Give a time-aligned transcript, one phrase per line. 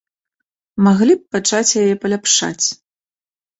[0.87, 2.67] Маглі б пачаць яе паляпшаць.